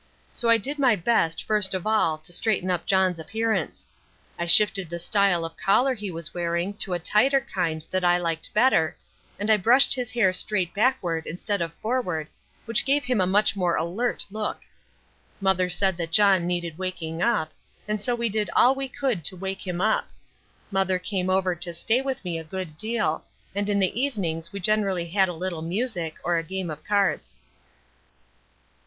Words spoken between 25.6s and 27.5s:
music or a game of cards.